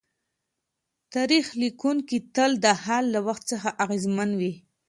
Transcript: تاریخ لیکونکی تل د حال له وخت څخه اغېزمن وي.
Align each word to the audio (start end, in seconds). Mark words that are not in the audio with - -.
تاریخ 1.13 1.45
لیکونکی 1.61 2.17
تل 2.35 2.51
د 2.63 2.67
حال 2.83 3.05
له 3.15 3.19
وخت 3.27 3.43
څخه 3.51 3.69
اغېزمن 3.83 4.29
وي. 4.39 4.53